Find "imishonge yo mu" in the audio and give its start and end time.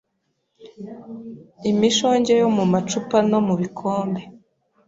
1.71-2.63